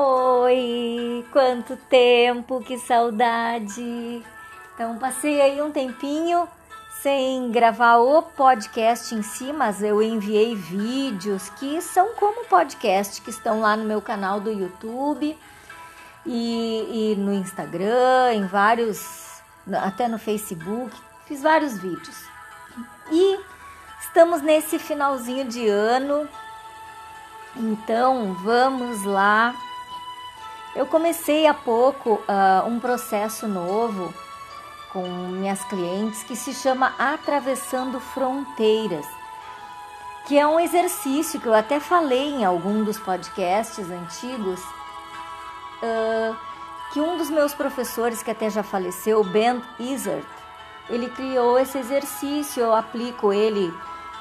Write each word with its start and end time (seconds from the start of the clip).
Oi, 0.00 1.26
quanto 1.32 1.76
tempo, 1.76 2.60
que 2.60 2.78
saudade. 2.78 4.22
Então, 4.72 4.96
passei 4.96 5.40
aí 5.40 5.60
um 5.60 5.72
tempinho 5.72 6.48
sem 7.02 7.50
gravar 7.50 7.96
o 7.96 8.22
podcast 8.22 9.12
em 9.12 9.22
si, 9.22 9.52
mas 9.52 9.82
eu 9.82 10.00
enviei 10.00 10.54
vídeos 10.54 11.50
que 11.50 11.82
são 11.82 12.14
como 12.14 12.44
podcast, 12.44 13.20
que 13.22 13.30
estão 13.30 13.60
lá 13.60 13.76
no 13.76 13.82
meu 13.86 14.00
canal 14.00 14.38
do 14.38 14.52
YouTube 14.52 15.36
e, 16.24 17.12
e 17.12 17.16
no 17.16 17.34
Instagram, 17.34 18.34
em 18.34 18.46
vários, 18.46 19.42
até 19.82 20.06
no 20.06 20.16
Facebook, 20.16 20.96
fiz 21.26 21.42
vários 21.42 21.76
vídeos. 21.76 22.22
E 23.10 23.40
estamos 24.00 24.42
nesse 24.42 24.78
finalzinho 24.78 25.44
de 25.44 25.66
ano, 25.66 26.28
então 27.56 28.34
vamos 28.34 29.02
lá 29.02 29.52
eu 30.74 30.86
comecei 30.86 31.46
há 31.46 31.54
pouco 31.54 32.14
uh, 32.14 32.66
um 32.66 32.78
processo 32.78 33.48
novo 33.48 34.12
com 34.92 35.06
minhas 35.08 35.62
clientes 35.64 36.22
que 36.22 36.34
se 36.36 36.54
chama 36.54 36.94
Atravessando 36.98 38.00
Fronteiras, 38.00 39.06
que 40.26 40.38
é 40.38 40.46
um 40.46 40.58
exercício 40.60 41.40
que 41.40 41.46
eu 41.46 41.54
até 41.54 41.80
falei 41.80 42.34
em 42.34 42.44
algum 42.44 42.84
dos 42.84 42.98
podcasts 42.98 43.90
antigos, 43.90 44.60
uh, 45.82 46.36
que 46.92 47.00
um 47.00 47.16
dos 47.16 47.30
meus 47.30 47.54
professores, 47.54 48.22
que 48.22 48.30
até 48.30 48.48
já 48.48 48.62
faleceu, 48.62 49.22
Ben 49.24 49.62
Izzard, 49.78 50.26
ele 50.88 51.08
criou 51.10 51.58
esse 51.58 51.76
exercício, 51.78 52.62
eu 52.62 52.74
aplico 52.74 53.32
ele 53.32 53.72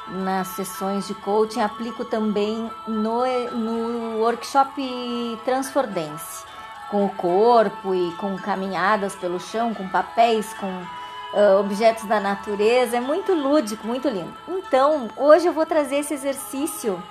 nas 0.09 0.47
sessões 0.49 1.07
de 1.07 1.13
coaching, 1.13 1.61
aplico 1.61 2.05
também 2.05 2.71
no, 2.87 3.25
no 3.51 4.19
workshop 4.19 5.39
Transfordance, 5.43 6.45
com 6.89 7.05
o 7.05 7.09
corpo 7.09 7.93
e 7.93 8.11
com 8.13 8.37
caminhadas 8.37 9.15
pelo 9.15 9.39
chão, 9.39 9.73
com 9.73 9.87
papéis, 9.87 10.53
com 10.53 10.67
uh, 10.67 11.59
objetos 11.59 12.05
da 12.05 12.19
natureza. 12.19 12.97
É 12.97 13.01
muito 13.01 13.33
lúdico, 13.33 13.85
muito 13.85 14.07
lindo. 14.07 14.33
Então, 14.47 15.09
hoje 15.17 15.47
eu 15.47 15.53
vou 15.53 15.65
trazer 15.65 15.97
esse 15.97 16.13
exercício, 16.13 17.01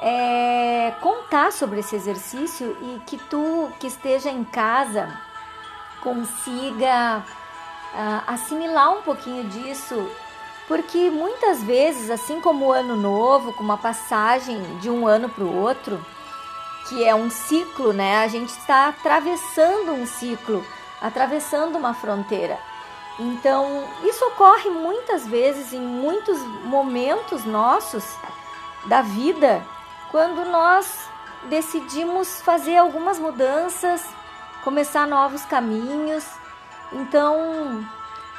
é, 0.00 0.92
contar 1.00 1.52
sobre 1.52 1.80
esse 1.80 1.96
exercício 1.96 2.76
e 2.80 3.00
que 3.06 3.16
tu 3.16 3.70
que 3.80 3.86
esteja 3.86 4.30
em 4.30 4.44
casa 4.44 5.08
consiga 6.02 7.24
uh, 7.94 8.22
assimilar 8.26 8.92
um 8.92 9.02
pouquinho 9.02 9.44
disso 9.44 10.08
porque 10.68 11.10
muitas 11.10 11.62
vezes, 11.62 12.10
assim 12.10 12.40
como 12.40 12.66
o 12.66 12.72
ano 12.72 12.96
novo, 12.96 13.52
com 13.52 13.62
uma 13.62 13.78
passagem 13.78 14.60
de 14.78 14.90
um 14.90 15.06
ano 15.06 15.28
para 15.28 15.44
o 15.44 15.56
outro, 15.56 16.04
que 16.88 17.04
é 17.04 17.14
um 17.14 17.30
ciclo, 17.30 17.92
né? 17.92 18.18
A 18.18 18.28
gente 18.28 18.50
está 18.50 18.88
atravessando 18.88 19.92
um 19.92 20.06
ciclo, 20.06 20.64
atravessando 21.00 21.76
uma 21.76 21.94
fronteira. 21.94 22.58
Então, 23.18 23.84
isso 24.04 24.24
ocorre 24.26 24.68
muitas 24.70 25.26
vezes 25.26 25.72
em 25.72 25.80
muitos 25.80 26.38
momentos 26.64 27.44
nossos 27.44 28.04
da 28.86 29.02
vida, 29.02 29.62
quando 30.10 30.44
nós 30.44 31.08
decidimos 31.48 32.40
fazer 32.42 32.76
algumas 32.76 33.18
mudanças, 33.18 34.04
começar 34.62 35.06
novos 35.06 35.44
caminhos. 35.44 36.24
Então, 36.92 37.86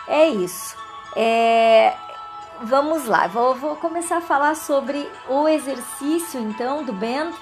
é 0.07 0.27
isso. 0.27 0.75
É, 1.15 1.95
vamos 2.61 3.05
lá, 3.05 3.27
vou, 3.27 3.55
vou, 3.55 3.75
começar 3.75 4.17
a 4.17 4.21
falar 4.21 4.55
sobre 4.55 5.09
o 5.27 5.47
exercício 5.47 6.39
então 6.39 6.83
do 6.83 6.93
Bend, 6.93 7.35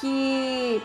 que 0.00 0.82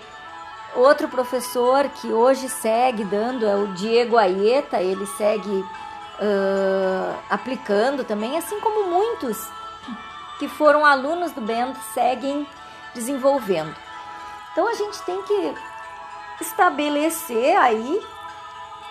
outro 0.75 1.07
professor 1.07 1.87
que 1.89 2.11
hoje 2.11 2.49
segue 2.49 3.05
dando 3.05 3.45
é 3.45 3.55
o 3.55 3.67
Diego 3.67 4.17
Aieta, 4.17 4.81
ele 4.81 5.05
segue 5.05 5.49
uh, 5.49 7.19
aplicando 7.29 8.03
também, 8.03 8.37
assim 8.37 8.59
como 8.59 8.89
muitos 8.89 9.37
que 10.39 10.47
foram 10.47 10.85
alunos 10.85 11.31
do 11.31 11.41
Bend 11.41 11.77
seguem 11.93 12.45
desenvolvendo. 12.93 13.75
Então 14.51 14.67
a 14.67 14.73
gente 14.73 15.01
tem 15.03 15.21
que 15.23 15.53
estabelecer 16.41 17.55
aí 17.57 18.01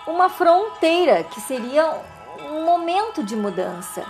uma 0.07 0.29
fronteira 0.29 1.23
que 1.23 1.39
seria 1.39 2.01
um 2.49 2.65
momento 2.65 3.23
de 3.23 3.35
mudança 3.35 4.03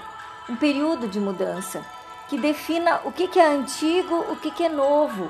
um 0.50 0.56
período 0.56 1.08
de 1.08 1.20
mudança 1.20 1.84
que 2.28 2.38
defina 2.38 3.02
o 3.04 3.12
que, 3.12 3.28
que 3.28 3.40
é 3.40 3.46
antigo, 3.46 4.16
o 4.30 4.36
que, 4.36 4.50
que 4.52 4.64
é 4.64 4.70
novo. 4.70 5.26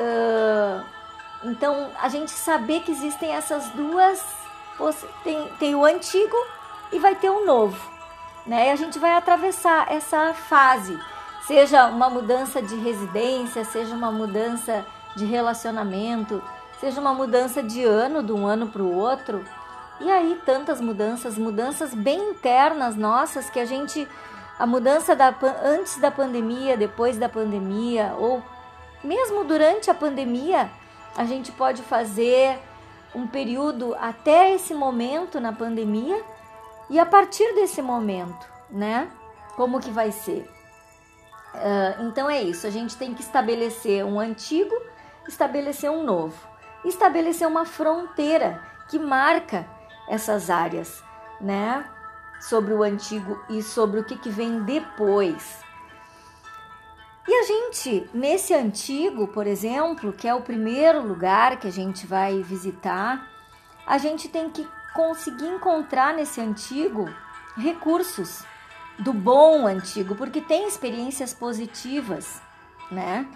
Uh, 0.00 0.84
então, 1.44 1.90
a 2.00 2.08
gente 2.08 2.30
saber 2.30 2.80
que 2.80 2.90
existem 2.90 3.32
essas 3.32 3.68
duas, 3.70 4.24
tem, 5.22 5.48
tem 5.58 5.74
o 5.74 5.84
antigo 5.84 6.36
e 6.90 6.98
vai 6.98 7.14
ter 7.14 7.28
o 7.28 7.44
novo. 7.44 7.78
Né? 8.46 8.68
E 8.68 8.70
a 8.70 8.76
gente 8.76 8.98
vai 8.98 9.12
atravessar 9.12 9.90
essa 9.92 10.32
fase, 10.32 10.98
seja 11.46 11.86
uma 11.86 12.08
mudança 12.08 12.62
de 12.62 12.76
residência, 12.76 13.64
seja 13.64 13.94
uma 13.94 14.10
mudança 14.10 14.86
de 15.14 15.24
relacionamento, 15.24 16.42
seja 16.80 17.00
uma 17.00 17.14
mudança 17.14 17.62
de 17.62 17.84
ano, 17.84 18.22
de 18.22 18.32
um 18.32 18.46
ano 18.46 18.68
para 18.68 18.82
o 18.82 18.94
outro. 18.94 19.44
E 20.00 20.10
aí 20.10 20.40
tantas 20.44 20.80
mudanças, 20.80 21.38
mudanças 21.38 21.94
bem 21.94 22.30
internas 22.30 22.96
nossas 22.96 23.48
que 23.48 23.60
a 23.60 23.64
gente 23.64 24.08
a 24.58 24.66
mudança 24.66 25.16
da 25.16 25.34
antes 25.62 25.98
da 25.98 26.10
pandemia, 26.10 26.76
depois 26.76 27.16
da 27.16 27.28
pandemia 27.28 28.14
ou 28.18 28.42
mesmo 29.02 29.44
durante 29.44 29.90
a 29.90 29.94
pandemia, 29.94 30.70
a 31.16 31.24
gente 31.24 31.52
pode 31.52 31.82
fazer 31.82 32.58
um 33.14 33.26
período 33.26 33.94
até 34.00 34.54
esse 34.54 34.74
momento 34.74 35.40
na 35.40 35.52
pandemia 35.52 36.22
e 36.90 36.98
a 36.98 37.06
partir 37.06 37.54
desse 37.54 37.80
momento, 37.80 38.46
né? 38.70 39.08
Como 39.56 39.80
que 39.80 39.90
vai 39.90 40.10
ser? 40.10 40.50
Uh, 41.54 42.02
então 42.08 42.28
é 42.28 42.42
isso, 42.42 42.66
a 42.66 42.70
gente 42.70 42.96
tem 42.96 43.14
que 43.14 43.22
estabelecer 43.22 44.04
um 44.04 44.18
antigo, 44.18 44.74
estabelecer 45.28 45.90
um 45.90 46.02
novo, 46.02 46.34
estabelecer 46.84 47.46
uma 47.46 47.64
fronteira 47.64 48.60
que 48.88 48.98
marca 48.98 49.64
essas 50.08 50.50
áreas, 50.50 51.02
né? 51.40 51.84
Sobre 52.40 52.74
o 52.74 52.82
antigo 52.82 53.42
e 53.48 53.62
sobre 53.62 54.00
o 54.00 54.04
que, 54.04 54.16
que 54.16 54.28
vem 54.28 54.62
depois. 54.62 55.62
E 57.26 57.34
a 57.34 57.42
gente, 57.42 58.08
nesse 58.12 58.52
antigo, 58.52 59.28
por 59.28 59.46
exemplo, 59.46 60.12
que 60.12 60.28
é 60.28 60.34
o 60.34 60.42
primeiro 60.42 61.00
lugar 61.00 61.58
que 61.58 61.66
a 61.66 61.72
gente 61.72 62.06
vai 62.06 62.42
visitar, 62.42 63.30
a 63.86 63.96
gente 63.96 64.28
tem 64.28 64.50
que 64.50 64.68
conseguir 64.94 65.46
encontrar 65.46 66.12
nesse 66.14 66.40
antigo 66.40 67.08
recursos 67.56 68.44
do 68.98 69.12
bom 69.12 69.66
antigo, 69.66 70.14
porque 70.14 70.40
tem 70.40 70.68
experiências 70.68 71.32
positivas, 71.32 72.40
né? 72.90 73.26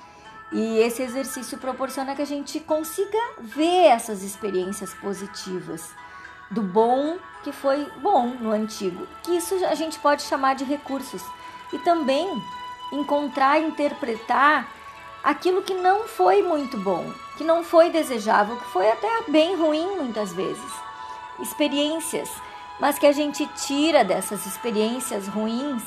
E 0.53 0.79
esse 0.79 1.03
exercício 1.03 1.59
proporciona 1.59 2.15
que 2.15 2.23
a 2.23 2.27
gente 2.27 2.61
consiga 2.61 3.19
ver 3.41 3.87
essas 3.87 4.23
experiências 4.23 4.95
positivas 4.95 5.91
do 6.51 6.63
bom 6.63 7.19
que 7.43 7.53
foi 7.53 7.91
bom 7.99 8.27
no 8.41 8.51
antigo, 8.51 9.07
que 9.23 9.37
isso 9.37 9.55
a 9.67 9.75
gente 9.75 9.99
pode 9.99 10.23
chamar 10.23 10.55
de 10.55 10.65
recursos. 10.65 11.23
E 11.73 11.79
também 11.79 12.43
encontrar 12.93 13.61
interpretar 13.61 14.67
aquilo 15.23 15.63
que 15.63 15.75
não 15.75 16.09
foi 16.09 16.43
muito 16.43 16.79
bom, 16.79 17.13
que 17.37 17.45
não 17.45 17.63
foi 17.63 17.91
desejável, 17.91 18.57
que 18.57 18.65
foi 18.67 18.91
até 18.91 19.23
bem 19.29 19.57
ruim 19.57 19.97
muitas 19.97 20.33
vezes. 20.33 20.73
Experiências, 21.39 22.31
mas 22.81 22.99
que 22.99 23.07
a 23.07 23.13
gente 23.13 23.47
tira 23.67 24.05
dessas 24.05 24.47
experiências 24.47 25.29
ruins, 25.29 25.83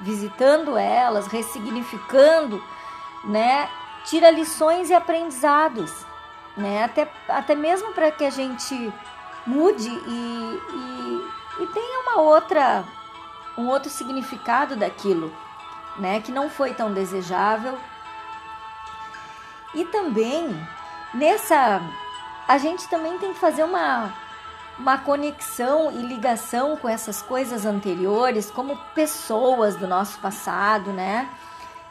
visitando 0.00 0.76
elas, 0.76 1.26
ressignificando, 1.26 2.62
né? 3.24 3.68
Tira 4.04 4.30
lições 4.30 4.90
e 4.90 4.94
aprendizados, 4.94 5.92
né? 6.56 6.84
Até, 6.84 7.10
até 7.28 7.54
mesmo 7.54 7.92
para 7.92 8.10
que 8.10 8.24
a 8.24 8.30
gente 8.30 8.92
mude 9.46 9.88
e, 9.88 10.60
e, 10.72 11.62
e 11.62 11.66
tenha 11.68 12.00
uma 12.00 12.20
outra, 12.20 12.84
um 13.56 13.68
outro 13.68 13.90
significado 13.90 14.76
daquilo, 14.76 15.32
né? 15.98 16.20
Que 16.20 16.32
não 16.32 16.48
foi 16.48 16.74
tão 16.74 16.92
desejável. 16.92 17.78
E 19.74 19.84
também 19.86 20.48
nessa 21.14 21.80
a 22.46 22.58
gente 22.58 22.88
também 22.88 23.18
tem 23.18 23.32
que 23.32 23.38
fazer 23.38 23.64
uma 23.64 24.12
uma 24.78 24.98
conexão 24.98 25.92
e 25.92 25.98
ligação 25.98 26.76
com 26.76 26.88
essas 26.88 27.20
coisas 27.20 27.66
anteriores, 27.66 28.50
como 28.50 28.76
pessoas 28.94 29.76
do 29.76 29.86
nosso 29.86 30.18
passado, 30.18 30.92
né? 30.92 31.28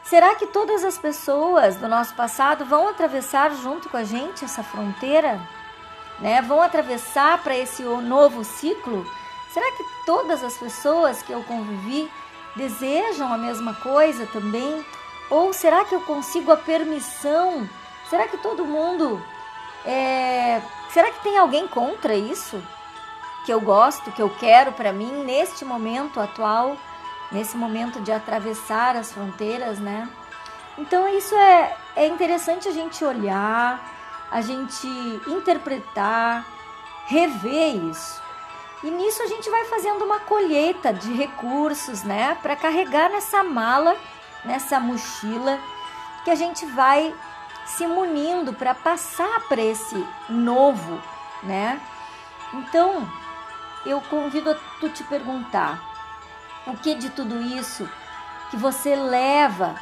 Será 0.02 0.34
que 0.34 0.48
todas 0.48 0.84
as 0.84 0.98
pessoas 0.98 1.76
do 1.76 1.88
nosso 1.88 2.14
passado 2.14 2.64
vão 2.64 2.88
atravessar 2.88 3.54
junto 3.54 3.88
com 3.88 3.96
a 3.96 4.02
gente 4.02 4.44
essa 4.44 4.62
fronteira? 4.62 5.40
Né, 6.22 6.40
vão 6.40 6.62
atravessar 6.62 7.42
para 7.42 7.54
esse 7.54 7.82
novo 7.82 8.42
ciclo? 8.44 9.04
Será 9.52 9.70
que 9.72 9.84
todas 10.06 10.42
as 10.42 10.56
pessoas 10.56 11.20
que 11.20 11.32
eu 11.32 11.42
convivi 11.42 12.10
desejam 12.56 13.30
a 13.30 13.36
mesma 13.36 13.74
coisa 13.74 14.26
também? 14.32 14.82
Ou 15.28 15.52
será 15.52 15.84
que 15.84 15.94
eu 15.94 16.00
consigo 16.02 16.50
a 16.50 16.56
permissão? 16.56 17.68
Será 18.08 18.26
que 18.28 18.38
todo 18.38 18.64
mundo 18.64 19.20
É, 19.84 20.62
será 20.90 21.10
que 21.10 21.22
tem 21.24 21.36
alguém 21.36 21.66
contra 21.66 22.14
isso? 22.14 22.62
Que 23.44 23.52
eu 23.52 23.60
gosto, 23.60 24.12
que 24.12 24.22
eu 24.22 24.30
quero 24.30 24.70
para 24.72 24.92
mim 24.92 25.24
neste 25.24 25.64
momento 25.64 26.20
atual, 26.20 26.76
nesse 27.32 27.56
momento 27.56 28.00
de 28.00 28.12
atravessar 28.12 28.94
as 28.94 29.10
fronteiras, 29.10 29.80
né? 29.80 30.08
Então 30.78 31.08
isso 31.08 31.34
é, 31.34 31.76
é 31.96 32.06
interessante 32.06 32.68
a 32.68 32.70
gente 32.70 33.04
olhar, 33.04 33.80
a 34.32 34.40
gente 34.40 34.88
interpretar, 35.26 36.44
rever 37.06 37.76
isso. 37.90 38.20
E 38.82 38.90
nisso 38.90 39.22
a 39.22 39.26
gente 39.26 39.48
vai 39.50 39.66
fazendo 39.66 40.04
uma 40.04 40.20
colheita 40.20 40.92
de 40.92 41.12
recursos, 41.12 42.02
né, 42.02 42.36
para 42.42 42.56
carregar 42.56 43.10
nessa 43.10 43.44
mala, 43.44 43.94
nessa 44.44 44.80
mochila 44.80 45.60
que 46.24 46.30
a 46.30 46.34
gente 46.34 46.64
vai 46.66 47.14
se 47.66 47.86
munindo 47.86 48.52
para 48.54 48.74
passar 48.74 49.40
para 49.48 49.62
esse 49.62 50.04
novo, 50.28 51.00
né? 51.42 51.80
Então, 52.54 53.08
eu 53.84 54.00
convido 54.00 54.50
a 54.50 54.56
tu 54.80 54.88
te 54.88 55.04
perguntar: 55.04 55.80
o 56.66 56.76
que 56.76 56.94
de 56.94 57.10
tudo 57.10 57.40
isso 57.40 57.88
que 58.50 58.56
você 58.56 58.96
leva 58.96 59.74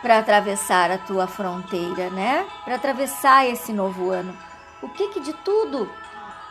para 0.00 0.18
atravessar 0.18 0.90
a 0.90 0.98
tua 0.98 1.26
fronteira, 1.26 2.10
né? 2.10 2.46
Para 2.64 2.76
atravessar 2.76 3.46
esse 3.46 3.72
novo 3.72 4.10
ano. 4.10 4.36
O 4.80 4.88
que 4.88 5.08
que 5.08 5.20
de 5.20 5.32
tudo 5.32 5.90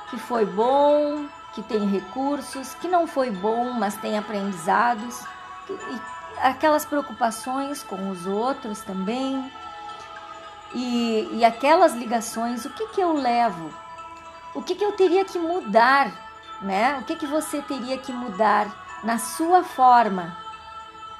que 0.09 0.17
foi 0.17 0.45
bom, 0.45 1.25
que 1.53 1.61
tem 1.61 1.87
recursos, 1.87 2.73
que 2.75 2.87
não 2.87 3.07
foi 3.07 3.31
bom, 3.31 3.71
mas 3.71 3.95
tem 3.97 4.17
aprendizados, 4.17 5.21
aquelas 6.41 6.85
preocupações 6.85 7.83
com 7.83 8.09
os 8.09 8.25
outros 8.25 8.81
também, 8.81 9.51
e, 10.73 11.27
e 11.31 11.45
aquelas 11.45 11.93
ligações, 11.93 12.65
o 12.65 12.69
que 12.69 12.87
que 12.87 13.01
eu 13.01 13.13
levo? 13.13 13.73
O 14.53 14.61
que 14.61 14.75
que 14.75 14.83
eu 14.83 14.91
teria 14.93 15.23
que 15.23 15.39
mudar, 15.39 16.11
né? 16.61 16.99
O 16.99 17.03
que 17.03 17.15
que 17.15 17.25
você 17.25 17.61
teria 17.61 17.97
que 17.97 18.11
mudar 18.11 18.67
na 19.03 19.17
sua 19.17 19.63
forma 19.63 20.35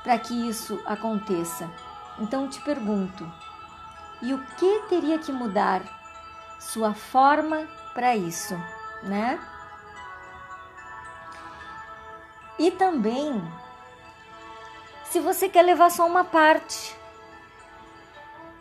para 0.04 0.18
que 0.18 0.48
isso 0.48 0.82
aconteça? 0.86 1.70
Então 2.20 2.48
te 2.48 2.60
pergunto: 2.62 3.30
e 4.22 4.34
o 4.34 4.44
que 4.58 4.84
teria 4.90 5.20
que 5.20 5.32
mudar 5.32 5.82
sua 6.60 6.94
forma 6.94 7.68
para 7.94 8.16
isso, 8.16 8.56
né? 9.04 9.40
E 12.58 12.72
também, 12.72 13.42
se 15.06 15.20
você 15.20 15.48
quer 15.48 15.62
levar 15.62 15.92
só 15.92 16.08
uma 16.08 16.24
parte, 16.24 16.96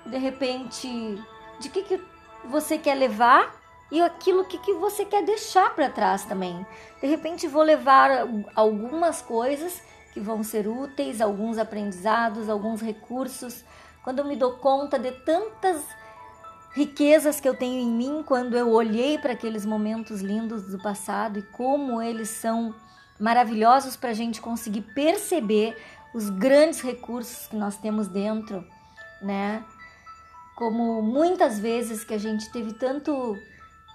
de 0.05 0.19
repente, 0.19 1.23
de 1.59 1.71
que, 1.71 1.83
que 1.83 2.01
você 2.45 2.77
quer 2.77 2.95
levar 2.95 3.55
e 3.91 4.03
aquilo 4.03 4.45
que, 4.45 4.59
que 4.59 4.75
você 4.75 5.05
quer 5.05 5.25
deixar 5.25 5.75
para 5.75 5.89
trás 5.89 6.25
também. 6.25 6.67
De 7.01 7.07
repente, 7.07 7.47
vou 7.47 7.63
levar 7.63 8.11
algumas 8.55 9.23
coisas 9.23 9.83
que 10.17 10.21
vão 10.21 10.43
ser 10.43 10.67
úteis, 10.67 11.21
alguns 11.21 11.59
aprendizados, 11.59 12.49
alguns 12.49 12.81
recursos. 12.81 13.63
Quando 14.03 14.21
eu 14.21 14.25
me 14.25 14.35
dou 14.35 14.53
conta 14.53 14.99
de 14.99 15.13
tantas 15.13 15.85
riquezas 16.75 17.39
que 17.39 17.47
eu 17.47 17.55
tenho 17.55 17.83
em 17.83 17.91
mim, 17.91 18.23
quando 18.25 18.57
eu 18.57 18.71
olhei 18.71 19.19
para 19.19 19.35
aqueles 19.35 19.67
momentos 19.67 20.23
lindos 20.23 20.71
do 20.71 20.79
passado 20.79 21.39
e 21.39 21.43
como 21.43 22.01
eles 22.01 22.31
são 22.31 22.75
maravilhosos 23.21 23.95
para 23.95 24.09
a 24.09 24.15
gente 24.15 24.41
conseguir 24.41 24.81
perceber 24.95 25.77
os 26.15 26.31
grandes 26.31 26.81
recursos 26.81 27.47
que 27.47 27.57
nós 27.57 27.77
temos 27.77 28.09
dentro, 28.09 28.67
né? 29.21 29.63
Como 30.55 31.03
muitas 31.03 31.59
vezes 31.59 32.05
que 32.05 32.15
a 32.15 32.19
gente 32.19 32.51
teve 32.51 32.73
tanto 32.73 33.37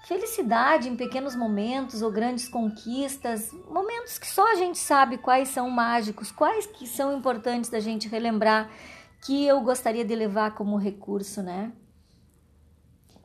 Felicidade 0.04 0.88
em 0.88 0.96
pequenos 0.96 1.36
momentos 1.36 2.02
ou 2.02 2.10
grandes 2.10 2.48
conquistas, 2.48 3.52
momentos 3.70 4.18
que 4.18 4.26
só 4.26 4.50
a 4.50 4.56
gente 4.56 4.78
sabe 4.78 5.16
quais 5.16 5.48
são 5.48 5.70
mágicos, 5.70 6.32
quais 6.32 6.66
que 6.66 6.88
são 6.88 7.16
importantes 7.16 7.70
da 7.70 7.78
gente 7.78 8.08
relembrar 8.08 8.68
que 9.24 9.46
eu 9.46 9.60
gostaria 9.60 10.04
de 10.04 10.14
levar 10.14 10.54
como 10.54 10.76
recurso, 10.76 11.40
né? 11.40 11.72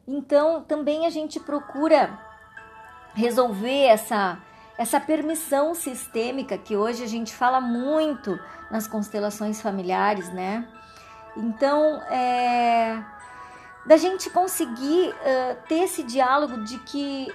Então, 0.07 0.63
também 0.63 1.07
a 1.07 1.09
gente 1.09 1.39
procura 1.39 2.19
resolver 3.15 3.85
essa 3.85 4.41
essa 4.77 4.99
permissão 4.99 5.73
sistêmica 5.73 6.55
que 6.55 6.77
hoje 6.77 7.03
a 7.03 7.07
gente 7.07 7.33
fala 7.33 7.59
muito 7.59 8.39
nas 8.69 8.87
constelações 8.87 9.59
familiares, 9.59 10.29
né? 10.29 10.67
Então, 11.35 11.99
é 12.11 13.03
da 13.87 13.95
gente 13.95 14.29
conseguir 14.29 15.09
uh, 15.09 15.57
ter 15.67 15.85
esse 15.85 16.03
diálogo 16.03 16.63
de 16.63 16.77
que 16.79 17.33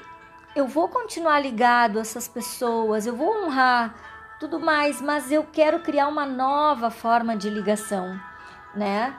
eu 0.54 0.66
vou 0.66 0.86
continuar 0.86 1.40
ligado 1.40 1.98
a 1.98 2.02
essas 2.02 2.28
pessoas, 2.28 3.06
eu 3.06 3.16
vou 3.16 3.44
honrar 3.44 3.94
tudo 4.38 4.60
mais, 4.60 5.00
mas 5.00 5.32
eu 5.32 5.46
quero 5.50 5.80
criar 5.80 6.08
uma 6.08 6.26
nova 6.26 6.90
forma 6.90 7.34
de 7.36 7.48
ligação, 7.48 8.20
né? 8.74 9.16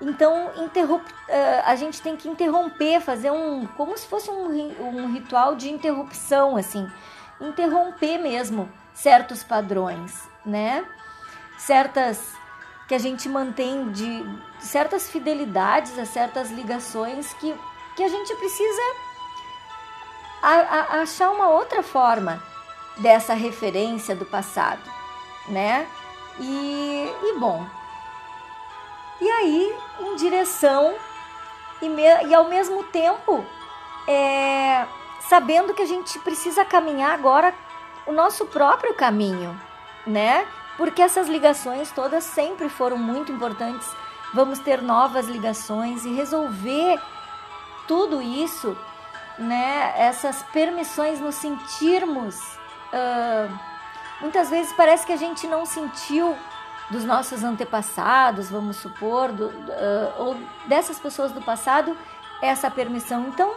Então, 0.00 0.48
uh, 0.48 1.30
a 1.64 1.74
gente 1.76 2.02
tem 2.02 2.16
que 2.16 2.28
interromper, 2.28 3.00
fazer 3.00 3.30
um, 3.30 3.66
como 3.66 3.96
se 3.96 4.06
fosse 4.06 4.30
um, 4.30 4.48
um 4.80 5.12
ritual 5.12 5.54
de 5.54 5.70
interrupção, 5.70 6.56
assim, 6.56 6.86
interromper 7.40 8.18
mesmo 8.18 8.68
certos 8.92 9.42
padrões, 9.42 10.28
né? 10.44 10.84
Certas 11.56 12.34
que 12.86 12.94
a 12.94 12.98
gente 12.98 13.28
mantém 13.28 13.90
de 13.90 14.22
certas 14.64 15.08
fidelidades, 15.08 15.98
a 15.98 16.04
certas 16.04 16.50
ligações 16.50 17.32
que, 17.34 17.54
que 17.96 18.02
a 18.02 18.08
gente 18.08 18.34
precisa 18.36 18.82
a, 20.42 20.50
a, 20.52 21.00
achar 21.02 21.30
uma 21.30 21.48
outra 21.48 21.82
forma 21.82 22.42
dessa 22.98 23.34
referência 23.34 24.14
do 24.14 24.24
passado, 24.24 24.82
né? 25.48 25.86
E, 26.40 27.12
e 27.22 27.38
bom, 27.38 27.64
e 29.20 29.30
aí 29.30 29.76
em 30.00 30.16
direção 30.16 30.94
e, 31.80 31.88
me, 31.88 32.02
e 32.02 32.34
ao 32.34 32.48
mesmo 32.48 32.82
tempo 32.84 33.44
é, 34.08 34.86
sabendo 35.28 35.72
que 35.72 35.82
a 35.82 35.86
gente 35.86 36.18
precisa 36.20 36.64
caminhar 36.64 37.12
agora 37.12 37.54
o 38.06 38.12
nosso 38.12 38.46
próprio 38.46 38.94
caminho, 38.94 39.58
né? 40.04 40.46
porque 40.76 41.02
essas 41.02 41.28
ligações 41.28 41.90
todas 41.90 42.24
sempre 42.24 42.68
foram 42.68 42.96
muito 42.96 43.32
importantes. 43.32 43.88
Vamos 44.34 44.58
ter 44.58 44.82
novas 44.82 45.28
ligações 45.28 46.04
e 46.04 46.12
resolver 46.12 47.00
tudo 47.86 48.20
isso, 48.20 48.76
né? 49.38 49.94
Essas 49.96 50.42
permissões, 50.52 51.20
nos 51.20 51.36
sentirmos. 51.36 52.36
Uh, 52.92 53.58
muitas 54.20 54.50
vezes 54.50 54.72
parece 54.72 55.06
que 55.06 55.12
a 55.12 55.16
gente 55.16 55.46
não 55.46 55.64
sentiu 55.64 56.36
dos 56.90 57.04
nossos 57.04 57.44
antepassados, 57.44 58.50
vamos 58.50 58.76
supor, 58.78 59.30
do, 59.30 59.46
uh, 59.46 60.12
ou 60.18 60.36
dessas 60.66 60.98
pessoas 60.98 61.30
do 61.30 61.40
passado, 61.40 61.96
essa 62.42 62.68
permissão. 62.68 63.28
Então, 63.28 63.54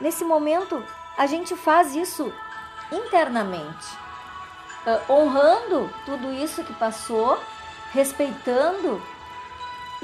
nesse 0.00 0.24
momento, 0.24 0.82
a 1.16 1.26
gente 1.26 1.54
faz 1.54 1.94
isso 1.94 2.32
internamente 2.90 3.96
uh, 4.86 5.12
honrando 5.12 5.88
tudo 6.04 6.32
isso 6.32 6.64
que 6.64 6.72
passou, 6.72 7.40
respeitando 7.92 9.00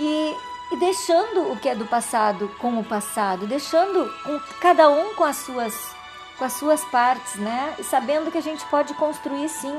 e, 0.03 0.37
e 0.73 0.77
deixando 0.77 1.53
o 1.53 1.57
que 1.57 1.69
é 1.69 1.75
do 1.75 1.87
passado 1.87 2.51
com 2.59 2.79
o 2.79 2.85
passado, 2.85 3.47
deixando 3.47 4.13
cada 4.61 4.91
um 4.91 5.15
com 5.15 5.25
as 5.25 5.37
suas 5.37 5.95
com 6.39 6.45
as 6.45 6.55
suas 6.55 6.85
partes, 6.87 7.37
né? 7.37 7.77
E 7.79 7.85
sabendo 7.85 8.31
que 8.31 8.39
a 8.39 8.43
gente 8.43 8.65
pode 8.67 8.95
construir 8.95 9.49
sim 9.49 9.79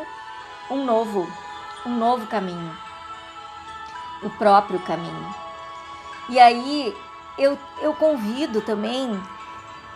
um 0.70 0.86
novo, 0.86 1.28
um 1.86 1.90
novo 1.90 2.26
caminho, 2.28 2.72
o 4.22 4.30
próprio 4.30 4.80
caminho. 4.80 5.36
E 6.30 6.40
aí 6.40 6.96
eu, 7.38 7.58
eu 7.82 7.94
convido 7.96 8.62
também, 8.62 9.22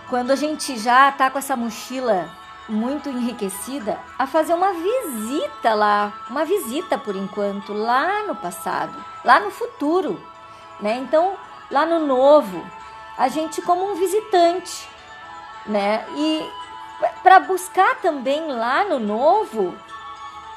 quando 0.10 0.32
a 0.32 0.36
gente 0.36 0.78
já 0.78 1.10
tá 1.12 1.30
com 1.30 1.40
essa 1.40 1.56
mochila 1.56 2.30
muito 2.68 3.10
enriquecida 3.10 4.00
a 4.18 4.28
fazer 4.28 4.54
uma 4.54 4.74
visita 4.74 5.74
lá, 5.74 6.14
uma 6.30 6.44
visita 6.44 6.98
por 6.98 7.16
enquanto 7.16 7.74
lá 7.74 8.24
no 8.24 8.36
passado, 8.36 8.94
lá 9.24 9.40
no 9.40 9.52
futuro, 9.52 10.22
né? 10.80 10.98
Então, 10.98 11.36
lá 11.72 11.86
no 11.86 12.06
novo, 12.06 12.66
a 13.18 13.28
gente 13.30 13.62
como 13.62 13.92
um 13.92 13.96
visitante, 13.96 14.88
né? 15.66 16.06
E 16.16 16.50
para 17.24 17.40
buscar 17.40 17.96
também 18.02 18.48
lá 18.52 18.84
no 18.84 19.00
novo 19.00 19.76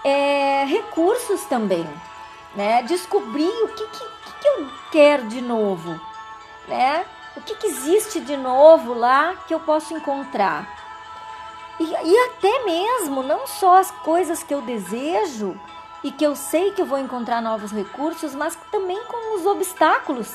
é, 0.04 0.64
recursos 0.64 1.44
também, 1.44 1.88
né? 2.54 2.82
Descobrir 2.82 3.48
o 3.64 3.68
que, 3.68 3.86
que, 3.86 4.04
que 4.40 4.48
eu 4.48 4.68
quero 4.90 5.28
de 5.28 5.40
novo, 5.40 6.00
né? 6.66 7.04
O 7.36 7.40
que, 7.40 7.54
que 7.54 7.66
existe 7.68 8.20
de 8.20 8.36
novo 8.36 8.92
lá 8.92 9.34
que 9.46 9.54
eu 9.54 9.60
posso 9.60 9.94
encontrar? 9.94 10.79
E, 11.80 11.84
e 11.84 12.18
até 12.26 12.64
mesmo, 12.64 13.22
não 13.22 13.46
só 13.46 13.78
as 13.78 13.90
coisas 13.90 14.42
que 14.42 14.52
eu 14.52 14.60
desejo 14.60 15.58
e 16.04 16.12
que 16.12 16.24
eu 16.24 16.36
sei 16.36 16.72
que 16.72 16.82
eu 16.82 16.86
vou 16.86 16.98
encontrar 16.98 17.40
novos 17.40 17.72
recursos, 17.72 18.34
mas 18.34 18.54
também 18.70 19.02
com 19.04 19.36
os 19.36 19.46
obstáculos 19.46 20.30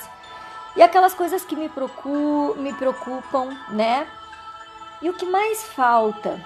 e 0.75 0.81
aquelas 0.81 1.13
coisas 1.13 1.45
que 1.45 1.55
me, 1.55 1.69
preocupam, 1.69 2.59
me 2.59 2.73
preocupam, 2.73 3.55
né? 3.69 4.07
E 5.03 5.09
o 5.09 5.13
que 5.13 5.25
mais 5.25 5.63
falta? 5.63 6.43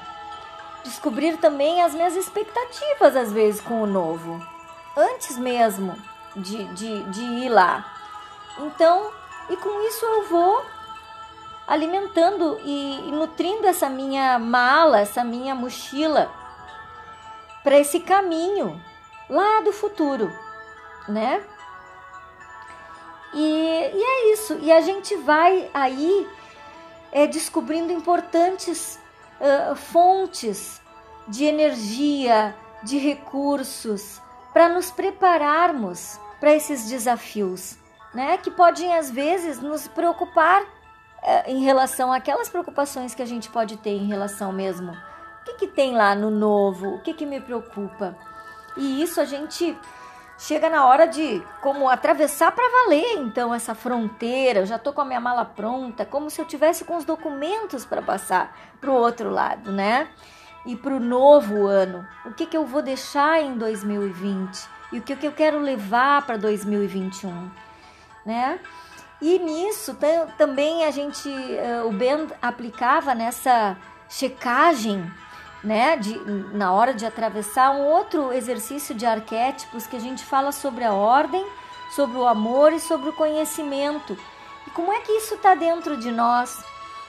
Descobrir 0.84 1.38
também 1.38 1.82
as 1.82 1.94
minhas 1.94 2.15
expectativas, 2.15 3.15
às 3.15 3.32
vezes, 3.32 3.62
com 3.62 3.82
o 3.82 3.88
novo, 3.88 4.46
antes 4.98 5.38
mesmo 5.38 5.96
de, 6.36 6.65
de, 6.74 7.03
de 7.06 7.22
ir 7.22 7.50
lá. 7.50 7.86
Então, 8.60 9.12
e 9.50 9.56
com 9.56 9.82
isso 9.88 10.06
eu 10.06 10.25
vou 10.25 10.65
alimentando 11.69 12.59
e, 12.65 13.11
nutrindo 13.11 13.67
essa 13.67 13.88
minha 13.88 14.39
mala, 14.39 15.01
essa 15.01 15.23
minha 15.23 15.53
mochila 15.53 16.31
para 17.63 17.77
esse 17.77 17.99
caminho 17.99 18.81
lá 19.29 19.61
do 19.61 19.71
futuro, 19.71 20.33
né? 21.07 21.43
E, 23.35 23.91
e 23.93 24.03
é 24.03 24.33
isso. 24.33 24.57
E 24.59 24.71
a 24.71 24.81
gente 24.81 25.15
vai 25.17 25.69
aí 25.71 26.27
é, 27.11 27.27
descobrindo 27.27 27.93
importantes 27.93 28.99
uh, 29.39 29.75
fontes 29.75 30.81
de 31.27 31.45
energia, 31.45 32.55
de 32.81 32.97
recursos, 32.97 34.19
para 34.51 34.67
nos 34.67 34.89
prepararmos 34.89 36.19
para 36.39 36.55
esses 36.55 36.89
desafios, 36.89 37.77
né? 38.11 38.38
Que 38.38 38.49
podem 38.49 38.97
às 38.97 39.11
vezes 39.11 39.59
nos 39.59 39.88
preocupar 39.88 40.78
em 41.47 41.63
relação 41.63 42.11
àquelas 42.11 42.49
preocupações 42.49 43.13
que 43.13 43.21
a 43.21 43.25
gente 43.25 43.49
pode 43.49 43.77
ter 43.77 43.91
em 43.91 44.07
relação 44.07 44.51
mesmo. 44.51 44.91
O 44.91 45.45
que, 45.45 45.53
que 45.53 45.67
tem 45.67 45.95
lá 45.95 46.15
no 46.15 46.29
novo? 46.29 46.95
O 46.95 46.99
que, 46.99 47.13
que 47.13 47.25
me 47.25 47.39
preocupa? 47.39 48.15
E 48.77 49.01
isso 49.01 49.19
a 49.19 49.25
gente 49.25 49.77
chega 50.38 50.69
na 50.69 50.85
hora 50.85 51.05
de 51.05 51.43
como 51.61 51.89
atravessar 51.89 52.51
para 52.53 52.63
valer 52.83 53.17
então 53.17 53.53
essa 53.53 53.75
fronteira. 53.75 54.61
Eu 54.61 54.65
já 54.65 54.79
tô 54.79 54.93
com 54.93 55.01
a 55.01 55.05
minha 55.05 55.19
mala 55.19 55.43
pronta, 55.43 56.05
como 56.05 56.29
se 56.29 56.39
eu 56.39 56.45
tivesse 56.45 56.85
com 56.85 56.95
os 56.95 57.03
documentos 57.03 57.85
para 57.85 58.01
passar 58.01 58.57
para 58.79 58.89
o 58.89 58.93
outro 58.93 59.29
lado, 59.29 59.71
né? 59.71 60.07
E 60.65 60.75
para 60.75 60.93
o 60.93 60.99
novo 60.99 61.67
ano, 61.67 62.07
o 62.25 62.33
que 62.33 62.45
que 62.45 62.55
eu 62.55 62.65
vou 62.65 62.81
deixar 62.81 63.41
em 63.41 63.57
2020 63.57 64.67
e 64.91 64.99
o 64.99 65.01
que 65.01 65.15
que 65.15 65.27
eu 65.27 65.31
quero 65.31 65.59
levar 65.59 66.25
para 66.25 66.38
2021, 66.38 67.49
né? 68.25 68.59
E 69.21 69.38
nisso 69.38 69.97
também 70.38 70.85
a 70.85 70.91
gente, 70.91 71.29
eh, 71.29 71.83
o 71.83 71.91
Ben 71.91 72.27
aplicava 72.41 73.13
nessa 73.13 73.75
checagem 74.07 75.11
né, 75.63 75.97
de, 75.97 76.17
na 76.53 76.71
hora 76.71 76.93
de 76.93 77.05
atravessar 77.05 77.71
um 77.71 77.85
outro 77.85 78.31
exercício 78.31 78.95
de 78.95 79.05
arquétipos 79.05 79.85
que 79.85 79.97
a 79.97 79.99
gente 79.99 80.23
fala 80.23 80.51
sobre 80.51 80.85
a 80.85 80.93
ordem, 80.93 81.45
sobre 81.95 82.17
o 82.17 82.25
amor 82.25 82.71
e 82.71 82.79
sobre 82.79 83.09
o 83.09 83.13
conhecimento. 83.13 84.17
E 84.65 84.69
como 84.71 84.91
é 84.93 84.99
que 85.01 85.11
isso 85.11 85.35
está 85.35 85.53
dentro 85.53 85.97
de 85.97 86.11
nós? 86.11 86.63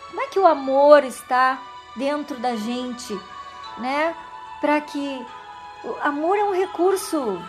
Como 0.08 0.20
é 0.20 0.26
que 0.26 0.38
o 0.38 0.46
amor 0.46 1.04
está 1.04 1.58
dentro 1.94 2.38
da 2.38 2.56
gente, 2.56 3.18
né? 3.78 4.14
Para 4.60 4.80
que 4.80 5.26
o 5.84 5.96
amor 6.02 6.36
é 6.36 6.44
um 6.44 6.52
recurso 6.52 7.40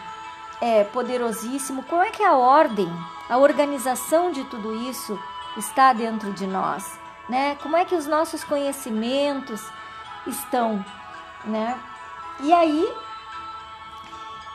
é, 0.62 0.84
poderosíssimo. 0.84 1.84
Como 1.84 2.04
é 2.04 2.12
que 2.12 2.24
a 2.24 2.36
ordem, 2.36 2.92
a 3.32 3.38
organização 3.38 4.30
de 4.30 4.44
tudo 4.44 4.76
isso 4.76 5.18
está 5.56 5.94
dentro 5.94 6.34
de 6.34 6.46
nós, 6.46 7.00
né? 7.30 7.58
Como 7.64 7.78
é 7.78 7.86
que 7.86 7.96
os 7.96 8.06
nossos 8.06 8.44
conhecimentos 8.44 9.66
estão, 10.28 10.84
né? 11.46 11.80
E 12.42 12.52
aí 12.52 12.94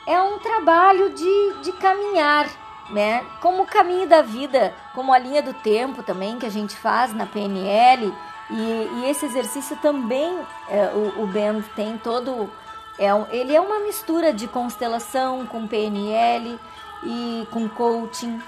é 0.06 0.20
um 0.20 0.38
trabalho 0.38 1.08
de, 1.08 1.54
de 1.62 1.72
caminhar, 1.72 2.50
né? 2.90 3.24
Como 3.40 3.62
o 3.62 3.66
caminho 3.66 4.06
da 4.06 4.20
vida, 4.20 4.74
como 4.94 5.10
a 5.10 5.18
linha 5.18 5.42
do 5.42 5.54
tempo 5.54 6.02
também 6.02 6.38
que 6.38 6.44
a 6.44 6.50
gente 6.50 6.76
faz 6.76 7.14
na 7.14 7.24
PNL 7.24 8.12
e, 8.50 8.60
e 8.60 9.04
esse 9.08 9.24
exercício 9.24 9.74
também 9.76 10.38
é, 10.68 10.88
o, 10.94 11.22
o 11.22 11.26
Ben 11.26 11.62
tem 11.74 11.96
todo 11.96 12.52
é 12.98 13.08
ele 13.34 13.56
é 13.56 13.60
uma 13.60 13.80
mistura 13.80 14.34
de 14.34 14.46
constelação 14.46 15.46
com 15.46 15.66
PNL 15.66 16.60
e 17.02 17.46
com 17.50 17.68
coaching. 17.68 18.38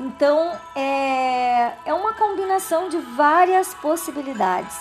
Então 0.00 0.58
é, 0.74 1.74
é 1.84 1.92
uma 1.92 2.14
combinação 2.14 2.88
de 2.88 2.96
várias 2.96 3.74
possibilidades, 3.74 4.78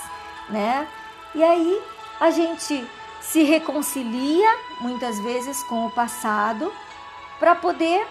né? 0.48 0.88
E 1.36 1.44
aí 1.44 1.82
a 2.22 2.32
gente 2.32 2.90
se 3.20 3.44
reconcilia 3.44 4.50
muitas 4.80 5.20
vezes 5.20 5.62
com 5.64 5.86
o 5.86 5.92
passado 5.92 6.74
para 7.38 7.54
poder 7.54 8.08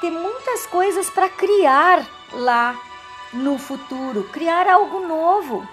ter 0.00 0.10
muitas 0.10 0.64
coisas 0.64 1.10
para 1.10 1.28
criar 1.28 2.06
lá 2.32 2.74
no 3.30 3.58
futuro, 3.58 4.24
criar 4.32 4.66
algo 4.66 5.06
novo 5.06 5.68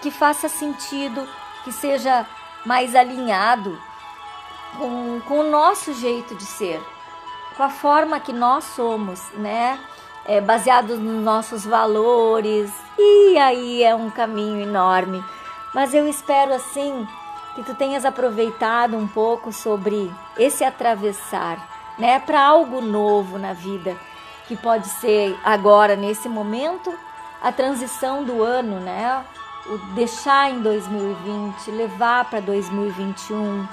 que 0.00 0.10
faça 0.10 0.48
sentido, 0.48 1.28
que 1.62 1.70
seja 1.70 2.26
mais 2.66 2.96
alinhado 2.96 3.80
com, 4.76 5.20
com 5.28 5.40
o 5.40 5.50
nosso 5.50 5.94
jeito 5.94 6.34
de 6.34 6.44
ser, 6.44 6.82
com 7.56 7.62
a 7.62 7.70
forma 7.70 8.20
que 8.20 8.32
nós 8.32 8.64
somos, 8.64 9.20
né? 9.34 9.78
É, 10.24 10.40
baseados 10.40 10.98
nos 10.98 11.22
nossos 11.22 11.64
valores. 11.64 12.70
E 12.98 13.38
aí 13.38 13.82
é 13.82 13.94
um 13.94 14.10
caminho 14.10 14.60
enorme 14.60 15.22
mas 15.72 15.94
eu 15.94 16.06
espero 16.06 16.52
assim 16.52 17.06
que 17.54 17.62
tu 17.62 17.74
tenhas 17.74 18.04
aproveitado 18.04 18.96
um 18.96 19.06
pouco 19.06 19.52
sobre 19.52 20.12
esse 20.38 20.64
atravessar, 20.64 21.94
né, 21.98 22.18
para 22.18 22.42
algo 22.42 22.80
novo 22.80 23.38
na 23.38 23.52
vida, 23.52 23.96
que 24.46 24.56
pode 24.56 24.88
ser 24.88 25.38
agora 25.44 25.96
nesse 25.96 26.28
momento 26.28 26.92
a 27.42 27.50
transição 27.50 28.22
do 28.22 28.42
ano, 28.42 28.80
né? 28.80 29.24
O 29.66 29.78
deixar 29.94 30.50
em 30.50 30.60
2020, 30.60 31.70
levar 31.70 32.24
para 32.24 32.40
2021, 32.40 33.66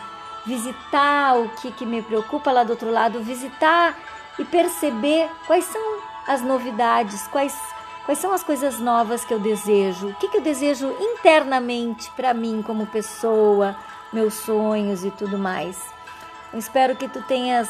visitar 0.50 1.38
o 1.38 1.48
que, 1.50 1.72
que 1.72 1.86
me 1.86 2.02
preocupa 2.02 2.52
lá 2.52 2.64
do 2.64 2.72
outro 2.72 2.92
lado, 2.92 3.22
visitar 3.22 3.96
e 4.40 4.44
perceber 4.44 5.30
quais 5.46 5.66
são 5.66 6.00
as 6.28 6.42
novidades, 6.42 7.28
quais 7.28 7.56
Quais 8.06 8.18
são 8.18 8.34
as 8.34 8.44
coisas 8.44 8.80
novas 8.80 9.24
que 9.24 9.32
eu 9.32 9.40
desejo? 9.40 10.08
O 10.08 10.16
que, 10.16 10.30
que 10.30 10.38
eu 10.38 10.42
desejo 10.42 10.92
internamente 11.00 12.10
para 12.16 12.34
mim 12.34 12.64
como 12.66 12.88
pessoa, 12.88 13.76
meus 14.12 14.34
sonhos 14.34 15.06
e 15.06 15.12
tudo 15.12 15.38
mais? 15.38 15.80
Eu 16.52 16.58
espero 16.58 16.96
que 16.96 17.08
tu 17.08 17.22
tenhas 17.22 17.70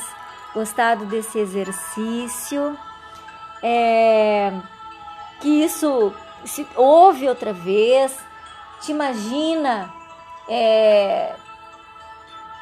gostado 0.54 1.04
desse 1.08 1.40
exercício, 1.40 2.78
é, 3.62 4.54
que 5.42 5.62
isso 5.62 6.14
se 6.46 6.66
ouve 6.74 7.28
outra 7.28 7.52
vez, 7.52 8.18
te 8.80 8.94
imagina, 8.94 9.94
é, 10.48 11.36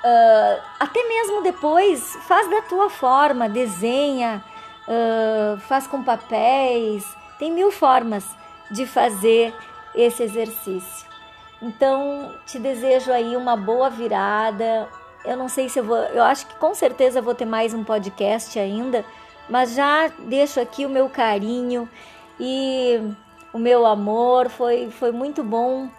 uh, 0.03 0.61
até 0.79 1.07
mesmo 1.07 1.41
depois, 1.41 2.17
faz 2.27 2.49
da 2.49 2.61
tua 2.61 2.89
forma, 2.89 3.49
desenha, 3.49 4.43
uh, 4.87 5.59
faz 5.61 5.87
com 5.87 6.03
papéis, 6.03 7.05
tem 7.39 7.51
mil 7.51 7.71
formas 7.71 8.25
de 8.71 8.85
fazer 8.85 9.53
esse 9.95 10.23
exercício. 10.23 11.07
Então, 11.61 12.33
te 12.45 12.59
desejo 12.59 13.11
aí 13.11 13.35
uma 13.35 13.55
boa 13.55 13.89
virada. 13.89 14.87
Eu 15.25 15.35
não 15.35 15.49
sei 15.49 15.69
se 15.69 15.79
eu 15.79 15.83
vou, 15.83 15.97
eu 15.97 16.23
acho 16.23 16.45
que 16.45 16.55
com 16.55 16.73
certeza 16.75 17.21
vou 17.21 17.33
ter 17.33 17.45
mais 17.45 17.73
um 17.73 17.83
podcast 17.83 18.57
ainda, 18.59 19.03
mas 19.49 19.73
já 19.73 20.07
deixo 20.19 20.59
aqui 20.59 20.85
o 20.85 20.89
meu 20.89 21.09
carinho 21.09 21.89
e 22.39 23.01
o 23.51 23.57
meu 23.57 23.85
amor. 23.85 24.49
Foi, 24.49 24.91
foi 24.91 25.11
muito 25.11 25.43
bom 25.43 25.89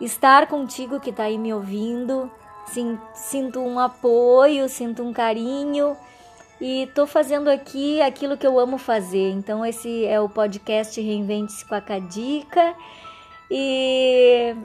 estar 0.00 0.46
contigo 0.48 0.98
que 0.98 1.10
está 1.10 1.24
aí 1.24 1.38
me 1.38 1.54
ouvindo. 1.54 2.30
Sinto 3.14 3.60
um 3.60 3.78
apoio, 3.78 4.68
sinto 4.68 5.02
um 5.02 5.12
carinho 5.12 5.96
e 6.60 6.88
tô 6.94 7.06
fazendo 7.06 7.48
aqui 7.50 8.00
aquilo 8.00 8.36
que 8.36 8.46
eu 8.46 8.58
amo 8.58 8.78
fazer. 8.78 9.30
Então 9.30 9.64
esse 9.64 10.04
é 10.06 10.20
o 10.20 10.28
podcast 10.28 11.00
Reinvente-se 11.00 11.64
com 11.64 11.74
a 11.74 11.80
Cadica 11.80 12.74
e 13.50 14.56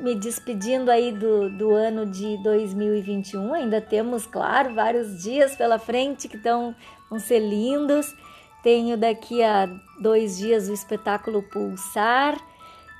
me 0.00 0.14
despedindo 0.14 0.90
aí 0.90 1.10
do, 1.10 1.50
do 1.50 1.72
ano 1.72 2.06
de 2.06 2.36
2021. 2.42 3.54
Ainda 3.54 3.80
temos, 3.80 4.26
claro, 4.26 4.74
vários 4.74 5.22
dias 5.22 5.56
pela 5.56 5.78
frente 5.78 6.28
que 6.28 6.36
estão 6.36 6.74
vão 7.08 7.18
ser 7.18 7.40
lindos. 7.40 8.14
Tenho 8.62 8.96
daqui 8.96 9.42
a 9.42 9.68
dois 10.00 10.38
dias 10.38 10.68
o 10.68 10.74
espetáculo 10.74 11.42
Pulsar 11.42 12.36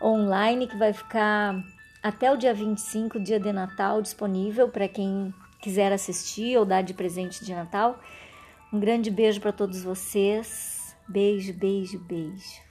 online 0.01 0.67
que 0.67 0.77
vai 0.77 0.93
ficar 0.93 1.63
até 2.09 2.33
o 2.33 2.37
dia 2.39 2.55
25, 2.55 3.21
dia 3.21 3.39
de 3.39 3.53
Natal, 3.53 4.01
disponível 4.01 4.69
para 4.71 4.89
quem 4.89 5.33
quiser 5.61 5.93
assistir 5.93 6.57
ou 6.57 6.65
dar 6.65 6.83
de 6.83 6.95
presente 6.95 7.45
de 7.45 7.55
Natal. 7.55 8.01
Um 8.73 8.81
grande 8.81 9.11
beijo 9.11 9.41
para 9.41 9.53
todos 9.53 9.83
vocês. 9.83 10.97
Beijo, 11.07 11.53
beijo, 11.53 11.99
beijo. 11.99 12.68